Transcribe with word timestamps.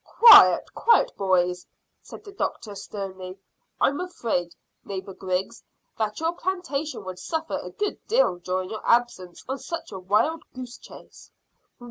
"Quiet, 0.03 0.73
quiet, 0.73 1.15
boys!" 1.15 1.67
said 2.01 2.23
the 2.23 2.31
doctor 2.31 2.73
sternly. 2.73 3.37
"I'm 3.79 3.99
afraid, 3.99 4.55
neighbour 4.83 5.13
Griggs, 5.13 5.61
that 5.95 6.19
your 6.19 6.33
plantation 6.33 7.03
would 7.05 7.19
suffer 7.19 7.59
a 7.61 7.69
good 7.69 8.03
deal 8.07 8.37
during 8.37 8.71
your 8.71 8.81
absence 8.83 9.43
on 9.47 9.59
such 9.59 9.91
a 9.91 9.99
wild 9.99 10.41
goose 10.55 10.79
chase." 10.79 11.29